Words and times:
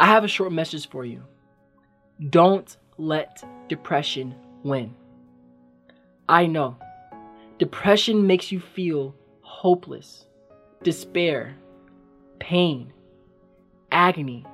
I 0.00 0.06
have 0.06 0.24
a 0.24 0.28
short 0.28 0.50
message 0.50 0.88
for 0.88 1.04
you. 1.04 1.22
Don't 2.30 2.74
let 2.96 3.44
depression 3.68 4.34
win. 4.62 4.94
I 6.26 6.46
know. 6.46 6.78
Depression 7.58 8.26
makes 8.26 8.50
you 8.50 8.60
feel 8.60 9.14
hopeless, 9.42 10.24
despair, 10.82 11.54
pain, 12.38 12.94
agony, 13.92 14.46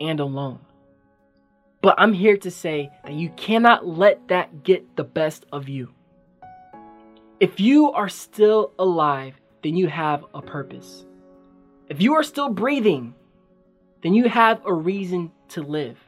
and 0.00 0.18
alone. 0.18 0.58
But 1.82 1.94
I'm 1.96 2.12
here 2.12 2.36
to 2.38 2.50
say 2.50 2.90
that 3.04 3.14
you 3.14 3.30
cannot 3.36 3.86
let 3.86 4.26
that 4.26 4.64
get 4.64 4.96
the 4.96 5.04
best 5.04 5.46
of 5.52 5.68
you. 5.68 5.94
If 7.38 7.60
you 7.60 7.92
are 7.92 8.08
still 8.08 8.72
alive, 8.76 9.40
then 9.62 9.76
you 9.76 9.86
have 9.86 10.24
a 10.34 10.42
purpose. 10.42 11.06
If 11.88 12.02
you 12.02 12.14
are 12.14 12.24
still 12.24 12.48
breathing, 12.48 13.14
then 14.02 14.14
you 14.14 14.28
have 14.28 14.60
a 14.64 14.72
reason 14.72 15.30
to 15.48 15.62
live. 15.62 15.98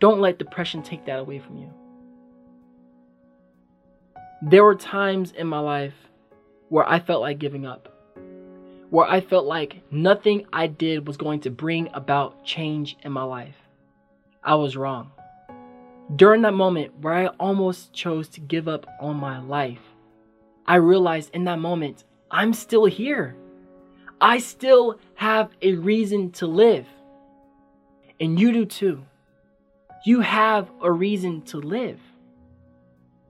Don't 0.00 0.20
let 0.20 0.38
depression 0.38 0.82
take 0.82 1.06
that 1.06 1.18
away 1.18 1.38
from 1.38 1.56
you. 1.56 1.72
There 4.42 4.64
were 4.64 4.74
times 4.74 5.32
in 5.32 5.46
my 5.46 5.60
life 5.60 5.94
where 6.68 6.88
I 6.88 6.98
felt 6.98 7.20
like 7.20 7.38
giving 7.38 7.64
up, 7.64 7.88
where 8.90 9.06
I 9.06 9.20
felt 9.20 9.46
like 9.46 9.82
nothing 9.90 10.46
I 10.52 10.66
did 10.66 11.06
was 11.06 11.16
going 11.16 11.40
to 11.40 11.50
bring 11.50 11.88
about 11.94 12.44
change 12.44 12.96
in 13.02 13.12
my 13.12 13.22
life. 13.22 13.54
I 14.42 14.56
was 14.56 14.76
wrong. 14.76 15.12
During 16.16 16.42
that 16.42 16.54
moment 16.54 16.98
where 17.00 17.14
I 17.14 17.26
almost 17.38 17.92
chose 17.92 18.28
to 18.30 18.40
give 18.40 18.66
up 18.66 18.86
on 19.00 19.16
my 19.16 19.38
life, 19.38 19.78
I 20.66 20.76
realized 20.76 21.30
in 21.32 21.44
that 21.44 21.58
moment, 21.58 22.04
I'm 22.30 22.52
still 22.52 22.86
here. 22.86 23.36
I 24.20 24.38
still 24.38 24.98
have 25.22 25.50
a 25.62 25.74
reason 25.74 26.32
to 26.32 26.48
live. 26.48 26.84
And 28.18 28.40
you 28.40 28.50
do 28.50 28.64
too. 28.64 29.04
You 30.04 30.20
have 30.20 30.68
a 30.82 30.90
reason 30.90 31.42
to 31.42 31.58
live. 31.58 32.00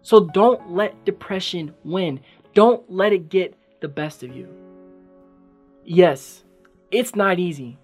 So 0.00 0.20
don't 0.20 0.72
let 0.72 1.04
depression 1.04 1.74
win. 1.84 2.20
Don't 2.54 2.90
let 2.90 3.12
it 3.12 3.28
get 3.28 3.54
the 3.82 3.88
best 3.88 4.22
of 4.22 4.34
you. 4.34 4.48
Yes, 5.84 6.44
it's 6.90 7.14
not 7.14 7.38
easy. 7.38 7.76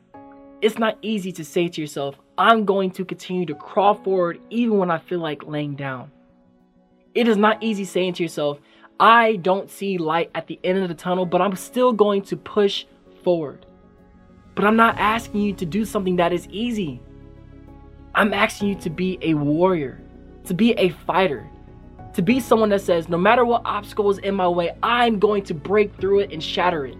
It's 0.62 0.78
not 0.78 0.96
easy 1.02 1.30
to 1.32 1.44
say 1.44 1.68
to 1.68 1.78
yourself, 1.78 2.18
I'm 2.38 2.64
going 2.64 2.92
to 2.92 3.04
continue 3.04 3.44
to 3.44 3.54
crawl 3.54 3.94
forward 3.94 4.40
even 4.48 4.78
when 4.78 4.90
I 4.90 5.00
feel 5.00 5.20
like 5.20 5.46
laying 5.46 5.76
down. 5.76 6.10
It 7.14 7.28
is 7.28 7.36
not 7.36 7.62
easy 7.62 7.84
saying 7.84 8.14
to 8.14 8.22
yourself, 8.22 8.58
I 8.98 9.36
don't 9.36 9.70
see 9.70 9.98
light 9.98 10.30
at 10.34 10.46
the 10.46 10.58
end 10.64 10.78
of 10.78 10.88
the 10.88 10.94
tunnel, 10.94 11.26
but 11.26 11.42
I'm 11.42 11.56
still 11.56 11.92
going 11.92 12.22
to 12.22 12.38
push 12.38 12.86
forward. 13.22 13.66
But 14.58 14.66
I'm 14.66 14.74
not 14.74 14.98
asking 14.98 15.42
you 15.42 15.52
to 15.52 15.64
do 15.64 15.84
something 15.84 16.16
that 16.16 16.32
is 16.32 16.48
easy. 16.48 17.00
I'm 18.16 18.34
asking 18.34 18.70
you 18.70 18.74
to 18.80 18.90
be 18.90 19.16
a 19.22 19.34
warrior, 19.34 20.00
to 20.46 20.52
be 20.52 20.72
a 20.72 20.88
fighter, 20.88 21.48
to 22.14 22.22
be 22.22 22.40
someone 22.40 22.68
that 22.70 22.80
says, 22.80 23.08
no 23.08 23.18
matter 23.18 23.44
what 23.44 23.62
obstacle 23.64 24.10
is 24.10 24.18
in 24.18 24.34
my 24.34 24.48
way, 24.48 24.76
I'm 24.82 25.20
going 25.20 25.44
to 25.44 25.54
break 25.54 25.94
through 26.00 26.18
it 26.18 26.32
and 26.32 26.42
shatter 26.42 26.86
it. 26.86 26.96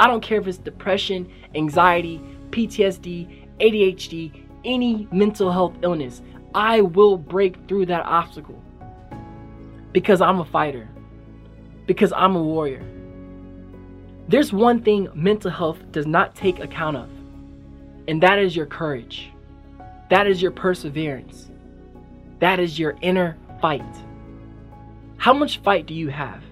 I 0.00 0.06
don't 0.06 0.22
care 0.22 0.40
if 0.40 0.46
it's 0.46 0.56
depression, 0.56 1.30
anxiety, 1.54 2.22
PTSD, 2.48 3.48
ADHD, 3.60 4.46
any 4.64 5.06
mental 5.12 5.52
health 5.52 5.74
illness. 5.82 6.22
I 6.54 6.80
will 6.80 7.18
break 7.18 7.68
through 7.68 7.84
that 7.84 8.06
obstacle 8.06 8.62
because 9.92 10.22
I'm 10.22 10.40
a 10.40 10.44
fighter, 10.46 10.88
because 11.84 12.14
I'm 12.14 12.34
a 12.34 12.42
warrior. 12.42 12.82
There's 14.32 14.50
one 14.50 14.82
thing 14.82 15.10
mental 15.12 15.50
health 15.50 15.92
does 15.92 16.06
not 16.06 16.34
take 16.34 16.58
account 16.58 16.96
of, 16.96 17.10
and 18.08 18.22
that 18.22 18.38
is 18.38 18.56
your 18.56 18.64
courage. 18.64 19.30
That 20.08 20.26
is 20.26 20.40
your 20.40 20.52
perseverance. 20.52 21.50
That 22.38 22.58
is 22.58 22.78
your 22.78 22.96
inner 23.02 23.36
fight. 23.60 23.84
How 25.18 25.34
much 25.34 25.58
fight 25.58 25.84
do 25.84 25.92
you 25.92 26.08
have? 26.08 26.42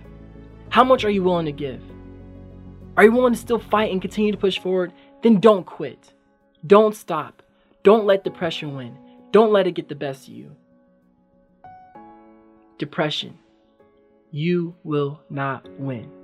How 0.69 0.85
much 0.85 1.07
are 1.07 1.11
you 1.11 1.23
willing 1.23 1.47
to 1.47 1.53
give? 1.53 1.81
Are 2.99 3.05
you 3.05 3.13
willing 3.13 3.33
to 3.33 3.41
still 3.41 3.59
fight 3.59 3.91
and 3.91 4.03
continue 4.03 4.31
to 4.31 4.37
push 4.37 4.59
forward? 4.59 4.93
Then 5.23 5.41
don't 5.41 5.65
quit. 5.65 6.13
Don't 6.67 6.95
stop. 6.95 7.43
Don't 7.83 8.05
let 8.05 8.25
depression 8.25 8.77
win. 8.77 8.95
Don't 9.31 9.55
let 9.55 9.67
it 9.67 9.73
get 9.73 9.89
the 9.89 9.95
best 9.95 10.29
of 10.29 10.35
you. 10.35 10.55
Depression, 12.77 13.39
you 14.31 14.75
will 14.85 15.23
not 15.31 15.67
win. 15.81 16.20